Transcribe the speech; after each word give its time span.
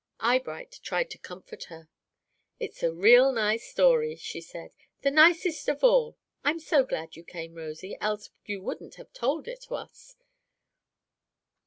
Eyebright 0.19 0.79
tried 0.81 1.11
to 1.11 1.19
comfort 1.19 1.65
her. 1.65 1.87
"It's 2.59 2.81
a 2.81 2.91
real 2.91 3.31
nice 3.31 3.67
story," 3.69 4.15
she 4.15 4.41
said. 4.41 4.71
"The 5.03 5.11
nicest 5.11 5.69
of 5.69 5.83
all. 5.83 6.17
I'm 6.43 6.57
so 6.59 6.83
glad 6.83 7.15
you 7.15 7.23
came, 7.23 7.53
Rosy, 7.53 7.95
else 8.01 8.31
you 8.47 8.63
wouldn't 8.63 8.95
have 8.95 9.13
told 9.13 9.47
it 9.47 9.61
to 9.67 9.75
us." 9.75 10.15